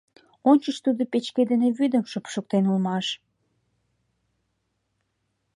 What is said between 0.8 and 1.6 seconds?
тудо печке